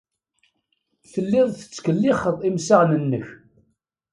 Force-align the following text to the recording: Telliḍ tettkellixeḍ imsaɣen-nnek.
Telliḍ 1.11 1.47
tettkellixeḍ 1.53 2.37
imsaɣen-nnek. 2.49 3.25